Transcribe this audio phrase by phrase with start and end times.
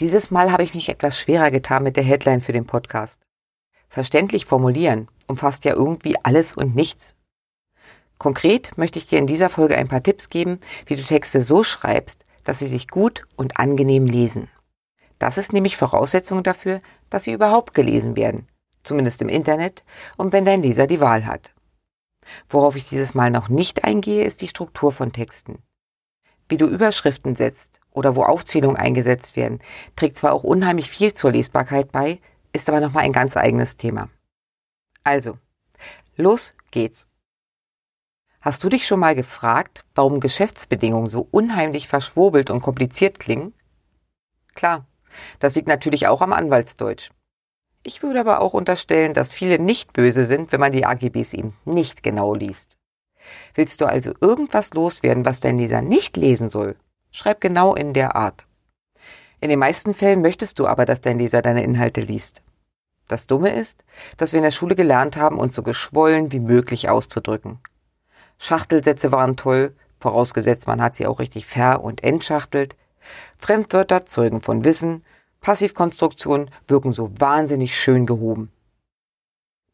[0.00, 3.20] Dieses Mal habe ich mich etwas schwerer getan mit der Headline für den Podcast.
[3.90, 7.14] Verständlich formulieren umfasst ja irgendwie alles und nichts.
[8.16, 11.62] Konkret möchte ich dir in dieser Folge ein paar Tipps geben, wie du Texte so
[11.62, 14.48] schreibst, dass sie sich gut und angenehm lesen.
[15.18, 18.46] Das ist nämlich Voraussetzung dafür, dass sie überhaupt gelesen werden,
[18.82, 19.84] zumindest im Internet
[20.16, 21.52] und wenn dein Leser die Wahl hat.
[22.48, 25.58] Worauf ich dieses Mal noch nicht eingehe, ist die Struktur von Texten.
[26.48, 29.60] Wie du Überschriften setzt, oder wo Aufzählungen eingesetzt werden,
[29.96, 32.20] trägt zwar auch unheimlich viel zur Lesbarkeit bei,
[32.52, 34.08] ist aber nochmal ein ganz eigenes Thema.
[35.04, 35.38] Also,
[36.16, 37.06] los geht's.
[38.40, 43.52] Hast du dich schon mal gefragt, warum Geschäftsbedingungen so unheimlich verschwurbelt und kompliziert klingen?
[44.54, 44.86] Klar,
[45.38, 47.10] das liegt natürlich auch am Anwaltsdeutsch.
[47.82, 51.56] Ich würde aber auch unterstellen, dass viele nicht böse sind, wenn man die AGBs eben
[51.64, 52.76] nicht genau liest.
[53.54, 56.76] Willst du also irgendwas loswerden, was dein Leser nicht lesen soll,
[57.12, 58.46] Schreib genau in der Art.
[59.40, 62.42] In den meisten Fällen möchtest du aber, dass dein Leser deine Inhalte liest.
[63.08, 63.84] Das Dumme ist,
[64.18, 67.58] dass wir in der Schule gelernt haben, uns so geschwollen wie möglich auszudrücken.
[68.38, 72.76] Schachtelsätze waren toll, vorausgesetzt man hat sie auch richtig ver- und entschachtelt.
[73.38, 75.04] Fremdwörter zeugen von Wissen,
[75.40, 78.52] Passivkonstruktionen wirken so wahnsinnig schön gehoben.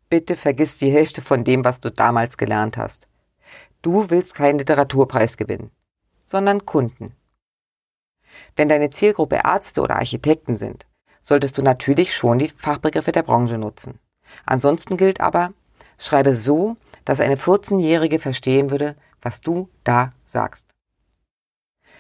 [0.09, 3.09] Bitte vergiss die Hälfte von dem, was du damals gelernt hast.
[3.83, 5.71] Du willst keinen Literaturpreis gewinnen,
[6.25, 7.15] sondern Kunden.
[8.55, 10.87] Wenn deine Zielgruppe Ärzte oder Architekten sind,
[11.23, 13.99] solltest du natürlich schon die Fachbegriffe der Branche nutzen.
[14.45, 15.53] Ansonsten gilt aber,
[15.99, 20.69] schreibe so, dass eine 14-Jährige verstehen würde, was du da sagst.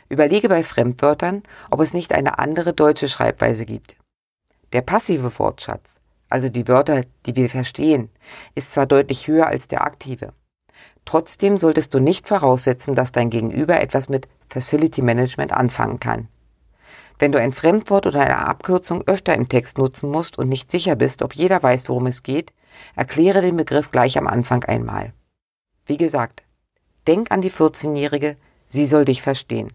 [0.08, 3.96] Überlege bei Fremdwörtern, ob es nicht eine andere deutsche Schreibweise gibt.
[4.72, 8.10] Der passive Wortschatz, also die Wörter, die wir verstehen,
[8.54, 10.32] ist zwar deutlich höher als der aktive.
[11.06, 16.28] Trotzdem solltest du nicht voraussetzen, dass dein Gegenüber etwas mit Facility Management anfangen kann.
[17.18, 20.96] Wenn du ein Fremdwort oder eine Abkürzung öfter im Text nutzen musst und nicht sicher
[20.96, 22.52] bist, ob jeder weiß, worum es geht,
[22.94, 25.14] erkläre den Begriff gleich am Anfang einmal.
[25.86, 26.42] Wie gesagt,
[27.06, 28.36] denk an die 14-Jährige,
[28.66, 29.72] sie soll dich verstehen.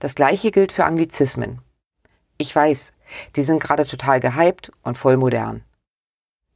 [0.00, 1.60] Das gleiche gilt für Anglizismen.
[2.38, 2.92] Ich weiß,
[3.36, 5.62] die sind gerade total gehypt und voll modern.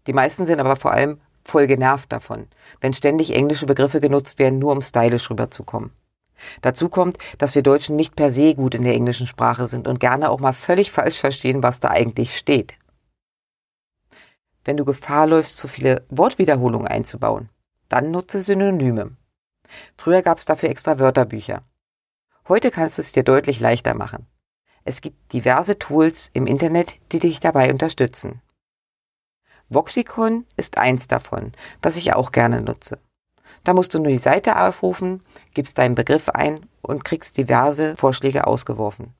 [0.08, 2.46] Die meisten sind aber vor allem voll genervt davon,
[2.80, 5.90] wenn ständig englische Begriffe genutzt werden, nur um stylisch rüberzukommen.
[6.60, 10.00] Dazu kommt, dass wir Deutschen nicht per se gut in der englischen Sprache sind und
[10.00, 12.74] gerne auch mal völlig falsch verstehen, was da eigentlich steht.
[14.64, 17.48] Wenn du Gefahr läufst, zu viele Wortwiederholungen einzubauen,
[17.88, 19.16] dann nutze Synonyme.
[19.96, 21.62] Früher gab es dafür extra Wörterbücher.
[22.48, 24.26] Heute kannst du es dir deutlich leichter machen.
[24.84, 28.40] Es gibt diverse Tools im Internet, die dich dabei unterstützen.
[29.68, 32.98] Voxicon ist eins davon, das ich auch gerne nutze.
[33.64, 35.22] Da musst du nur die Seite aufrufen,
[35.54, 39.12] gibst deinen Begriff ein und kriegst diverse Vorschläge ausgeworfen.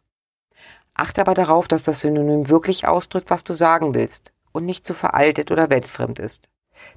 [0.95, 4.95] Achte aber darauf, dass das Synonym wirklich ausdrückt, was du sagen willst und nicht zu
[4.95, 6.49] veraltet oder weltfremd ist.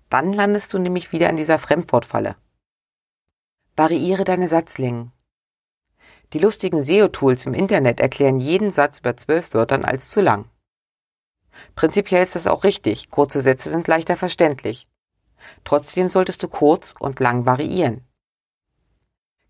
[0.09, 2.35] Dann landest du nämlich wieder in dieser Fremdwortfalle.
[3.75, 5.11] Variiere deine Satzlängen.
[6.33, 10.45] Die lustigen SEO-Tools im Internet erklären jeden Satz über zwölf Wörtern als zu lang.
[11.75, 14.87] Prinzipiell ist das auch richtig, kurze Sätze sind leichter verständlich.
[15.63, 18.05] Trotzdem solltest du kurz und lang variieren.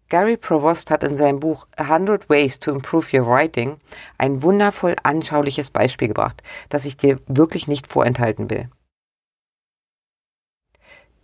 [0.09, 3.79] Gary Provost hat in seinem Buch A Hundred Ways to Improve Your Writing
[4.17, 8.69] ein wundervoll anschauliches Beispiel gebracht, das ich dir wirklich nicht vorenthalten will.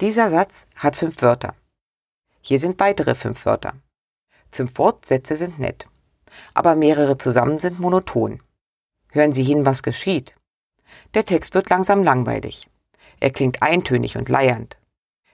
[0.01, 1.56] Dieser Satz hat fünf Wörter.
[2.42, 3.74] Hier sind weitere fünf Wörter.
[4.51, 5.86] Fünf Wortsätze sind nett,
[6.54, 8.44] aber mehrere zusammen sind monoton.
[9.12, 10.36] Hören Sie hin, was geschieht.
[11.13, 12.69] Der Text wird langsam langweilig.
[13.19, 14.77] Er klingt eintönig und leiernd,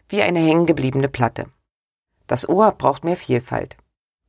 [0.09, 1.47] wie eine hängengebliebene Platte.
[2.27, 3.77] Das Ohr braucht mehr Vielfalt.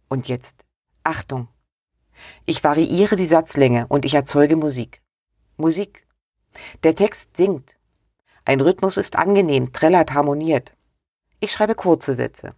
[0.09, 0.65] Und jetzt,
[1.05, 1.49] Achtung!
[2.45, 5.03] Ich variiere die Satzlänge und ich erzeuge Musik.
[5.57, 6.07] Musik.
[6.83, 7.77] Der Text singt.
[8.45, 10.75] Ein Rhythmus ist angenehm, trällert, harmoniert.
[11.41, 12.55] Ich schreibe kurze Sätze.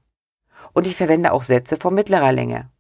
[0.73, 2.71] Und ich verwende auch Sätze von mittlerer Länge.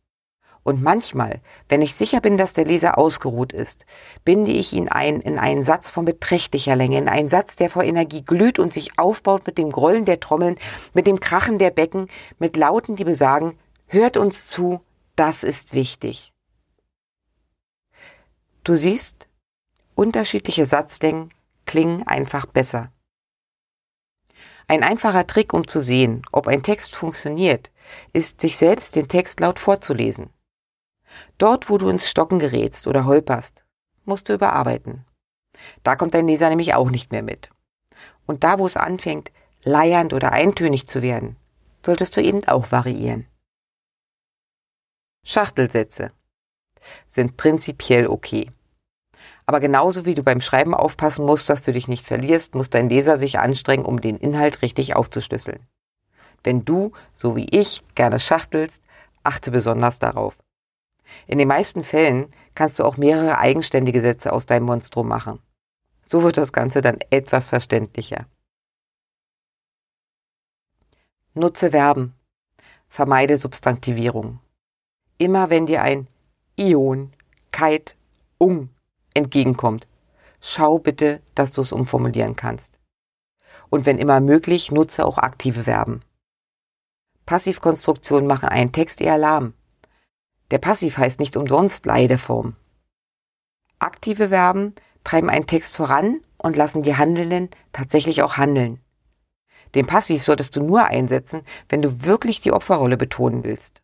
[0.64, 3.86] Und manchmal, wenn ich sicher bin, dass der Leser ausgeruht ist,
[4.24, 7.84] binde ich ihn ein in einen Satz von beträchtlicher Länge, in einen Satz, der vor
[7.84, 10.56] Energie glüht und sich aufbaut mit dem Grollen der Trommeln,
[10.94, 12.08] mit dem Krachen der Becken,
[12.38, 14.80] mit Lauten, die besagen, hört uns zu,
[15.14, 16.32] das ist wichtig.
[18.64, 19.28] Du siehst,
[19.94, 21.28] Unterschiedliche Satzdängen
[21.66, 22.90] klingen einfach besser.
[24.66, 27.70] Ein einfacher Trick, um zu sehen, ob ein Text funktioniert,
[28.12, 30.30] ist, sich selbst den Text laut vorzulesen.
[31.38, 33.64] Dort, wo du ins Stocken gerätst oder holperst,
[34.04, 35.04] musst du überarbeiten.
[35.82, 37.50] Da kommt dein Leser nämlich auch nicht mehr mit.
[38.26, 39.30] Und da, wo es anfängt,
[39.62, 41.36] leiernd oder eintönig zu werden,
[41.84, 43.26] solltest du eben auch variieren.
[45.24, 46.12] Schachtelsätze
[47.06, 48.50] sind prinzipiell okay.
[49.46, 52.88] Aber genauso wie du beim Schreiben aufpassen musst, dass du dich nicht verlierst, muss dein
[52.88, 55.66] Leser sich anstrengen, um den Inhalt richtig aufzuschlüsseln.
[56.42, 58.82] Wenn du, so wie ich, gerne schachtelst,
[59.22, 60.38] achte besonders darauf.
[61.26, 65.40] In den meisten Fällen kannst du auch mehrere eigenständige Sätze aus deinem Monstrum machen.
[66.02, 68.26] So wird das Ganze dann etwas verständlicher.
[71.34, 72.14] Nutze Verben.
[72.88, 74.38] Vermeide Substantivierung.
[75.18, 76.06] Immer wenn dir ein
[76.56, 77.12] Ion,
[77.50, 77.94] Kite,
[78.38, 78.68] Ung
[79.14, 79.86] entgegenkommt,
[80.40, 82.78] schau bitte, dass du es umformulieren kannst.
[83.70, 86.02] Und wenn immer möglich, nutze auch aktive Verben.
[87.26, 89.54] Passivkonstruktionen machen einen Text eher lahm.
[90.54, 92.54] Der Passiv heißt nicht umsonst Leideform.
[93.80, 98.80] Aktive Verben treiben einen Text voran und lassen die Handelnden tatsächlich auch handeln.
[99.74, 103.82] Den Passiv solltest du nur einsetzen, wenn du wirklich die Opferrolle betonen willst.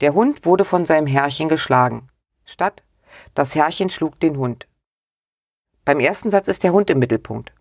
[0.00, 2.08] Der Hund wurde von seinem Herrchen geschlagen.
[2.46, 2.82] Statt
[3.34, 4.66] das Herrchen schlug den Hund.
[5.84, 7.52] Beim ersten Satz ist der Hund im Mittelpunkt.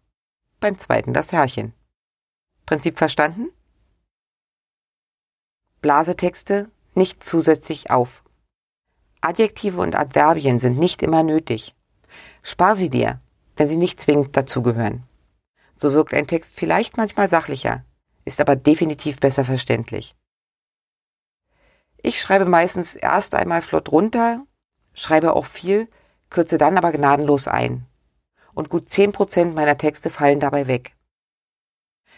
[0.62, 1.74] Beim zweiten das Herrchen.
[2.66, 3.50] Prinzip verstanden?
[5.82, 8.24] Blasetexte nicht zusätzlich auf.
[9.22, 11.76] Adjektive und Adverbien sind nicht immer nötig.
[12.44, 13.20] Spar sie dir,
[13.56, 15.04] wenn sie nicht zwingend dazugehören.
[15.74, 17.84] So wirkt ein Text vielleicht manchmal sachlicher,
[18.24, 20.16] ist aber definitiv besser verständlich.
[21.98, 24.46] Ich schreibe meistens erst einmal flott runter,
[24.94, 25.90] schreibe auch viel,
[26.30, 27.88] kürze dann aber gnadenlos ein.
[28.54, 30.96] Und gut zehn Prozent meiner Texte fallen dabei weg.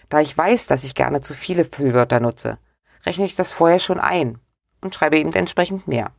[0.10, 2.60] Da ich weiß, dass ich gerne zu viele Füllwörter nutze,
[3.06, 4.40] rechne ich das vorher schon ein
[4.88, 6.12] und schreibe eben entsprechend mehr.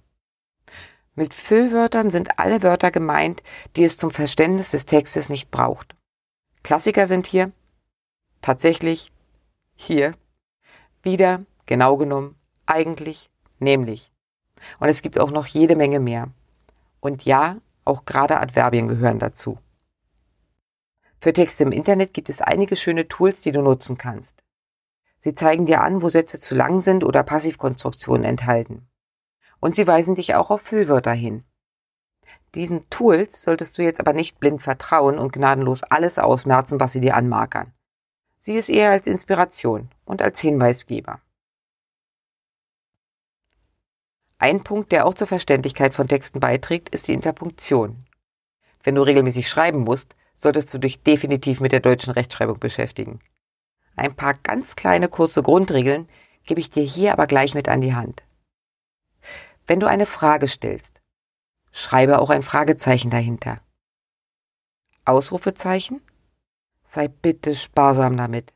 [1.14, 3.42] Mit Füllwörtern sind alle Wörter gemeint,
[3.76, 5.96] die es zum Verständnis des Textes nicht braucht.
[6.62, 7.50] Klassiker sind hier
[8.42, 9.10] tatsächlich,
[9.74, 10.14] hier,
[11.02, 12.36] wieder, genau genommen,
[12.66, 14.12] eigentlich, nämlich.
[14.78, 16.28] Und es gibt auch noch jede Menge mehr.
[17.00, 19.58] Und ja, auch gerade Adverbien gehören dazu.
[21.20, 24.44] Für Texte im Internet gibt es einige schöne Tools, die du nutzen kannst.
[25.18, 28.88] Sie zeigen dir an, wo Sätze zu lang sind oder Passivkonstruktionen enthalten.
[29.60, 31.44] Und sie weisen dich auch auf Füllwörter hin.
[32.54, 37.00] Diesen Tools solltest du jetzt aber nicht blind vertrauen und gnadenlos alles ausmerzen, was sie
[37.00, 37.72] dir anmarkern.
[38.38, 41.20] Sieh es eher als Inspiration und als Hinweisgeber.
[44.38, 48.06] Ein Punkt, der auch zur Verständlichkeit von Texten beiträgt, ist die Interpunktion.
[48.84, 53.18] Wenn du regelmäßig schreiben musst, solltest du dich definitiv mit der deutschen Rechtschreibung beschäftigen.
[53.98, 56.08] Ein paar ganz kleine kurze Grundregeln
[56.44, 58.22] gebe ich dir hier aber gleich mit an die Hand.
[59.66, 61.02] Wenn du eine Frage stellst,
[61.72, 63.60] schreibe auch ein Fragezeichen dahinter.
[65.04, 66.00] Ausrufezeichen?
[66.84, 68.54] Sei bitte sparsam damit.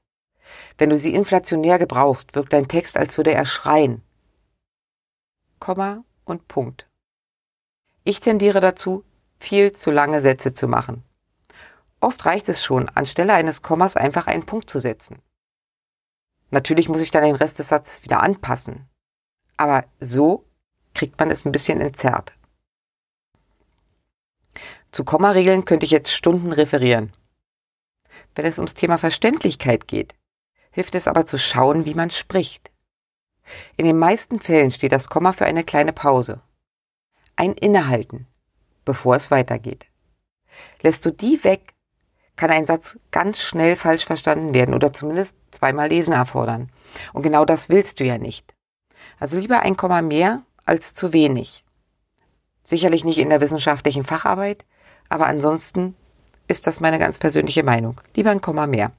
[0.78, 4.00] Wenn du sie inflationär gebrauchst, wirkt dein Text, als würde er schreien.
[5.58, 6.88] Komma und Punkt.
[8.04, 9.04] Ich tendiere dazu,
[9.40, 11.02] viel zu lange Sätze zu machen.
[11.98, 15.20] Oft reicht es schon, anstelle eines Kommas einfach einen Punkt zu setzen.
[16.52, 18.86] Natürlich muss ich dann den Rest des Satzes wieder anpassen.
[19.56, 20.44] Aber so
[20.94, 22.34] kriegt man es ein bisschen entzerrt.
[24.90, 27.14] Zu Kommaregeln könnte ich jetzt Stunden referieren.
[28.34, 30.14] Wenn es ums Thema Verständlichkeit geht,
[30.70, 32.70] hilft es aber zu schauen, wie man spricht.
[33.78, 36.42] In den meisten Fällen steht das Komma für eine kleine Pause.
[37.34, 38.26] Ein Innehalten,
[38.84, 39.86] bevor es weitergeht.
[40.82, 41.72] Lässt du die weg,
[42.36, 46.70] kann ein Satz ganz schnell falsch verstanden werden oder zumindest zweimal lesen erfordern.
[47.12, 48.54] Und genau das willst du ja nicht.
[49.18, 51.64] Also lieber ein Komma mehr als zu wenig.
[52.62, 54.64] Sicherlich nicht in der wissenschaftlichen Facharbeit,
[55.08, 55.96] aber ansonsten
[56.48, 58.00] ist das meine ganz persönliche Meinung.
[58.14, 58.92] Lieber ein Komma mehr.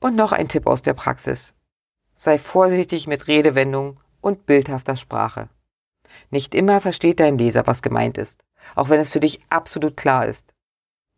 [0.00, 1.54] Und noch ein Tipp aus der Praxis.
[2.14, 5.48] Sei vorsichtig mit Redewendungen und bildhafter Sprache.
[6.30, 8.42] Nicht immer versteht dein Leser, was gemeint ist,
[8.74, 10.54] auch wenn es für dich absolut klar ist.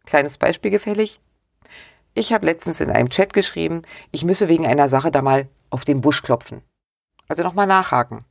[0.04, 1.20] Kleines Beispiel gefällig?
[2.14, 5.84] Ich habe letztens in einem Chat geschrieben, ich müsse wegen einer Sache da mal auf
[5.84, 6.62] den Busch klopfen.
[7.28, 8.24] Also nochmal nachhaken.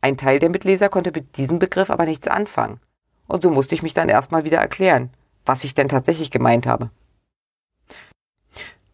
[0.00, 2.80] Ein Teil der Mitleser konnte mit diesem Begriff aber nichts anfangen.
[3.26, 5.10] Und so musste ich mich dann erstmal wieder erklären,
[5.44, 6.90] was ich denn tatsächlich gemeint habe.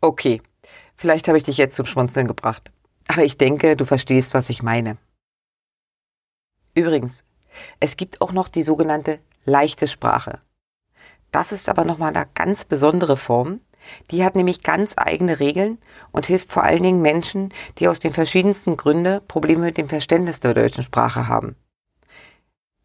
[0.01, 0.43] Okay,
[0.97, 2.73] vielleicht habe ich dich jetzt zum Schmunzeln gebracht.
[3.09, 4.97] Aber ich denke, du verstehst, was ich meine.
[6.75, 7.25] Übrigens,
[7.81, 10.41] Es gibt auch noch die sogenannte leichte Sprache.
[11.33, 13.61] Das ist aber nochmal eine ganz besondere Form.
[14.11, 15.79] Die hat nämlich ganz eigene Regeln
[16.13, 20.39] und hilft vor allen Dingen Menschen, die aus den verschiedensten Gründen Probleme mit dem Verständnis
[20.39, 21.57] der deutschen Sprache haben.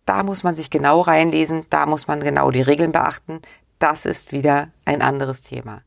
[0.06, 3.42] Da muss man sich genau reinlesen, da muss man genau die Regeln beachten.
[3.78, 5.82] Das ist wieder ein anderes Thema.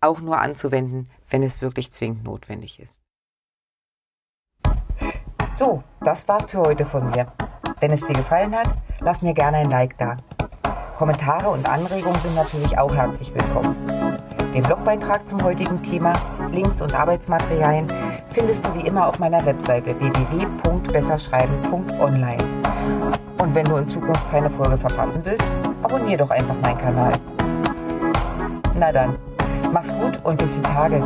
[0.00, 3.00] Auch nur anzuwenden, wenn es wirklich zwingend notwendig ist.
[5.54, 7.32] So, das war's für heute von mir.
[7.78, 10.18] Wenn es dir gefallen hat, lass mir gerne ein Like da.
[11.00, 13.74] Kommentare und Anregungen sind natürlich auch herzlich willkommen.
[14.54, 16.12] Den Blogbeitrag zum heutigen Thema,
[16.52, 17.90] Links und Arbeitsmaterialien
[18.32, 22.44] findest du wie immer auf meiner Webseite www.besserschreiben.online.
[23.38, 25.50] Und wenn du in Zukunft keine Folge verpassen willst,
[25.82, 27.14] abonniere doch einfach meinen Kanal.
[28.78, 29.16] Na dann,
[29.72, 31.02] mach's gut und bis die Tage.